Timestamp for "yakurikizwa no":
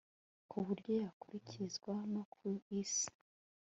1.03-2.23